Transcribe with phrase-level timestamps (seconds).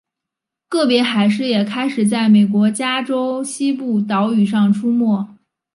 [0.67, 5.37] 个别海狮也开始在美国加州西部岛屿上出没。